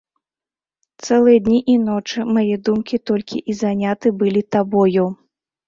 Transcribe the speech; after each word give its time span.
Цэлыя 1.05 1.41
дні 1.47 1.59
і 1.73 1.75
ночы 1.83 2.19
мае 2.39 2.55
думкі 2.71 2.97
толькі 3.13 3.45
і 3.55 3.59
заняты 3.63 4.17
былі 4.25 4.47
табою. 4.59 5.09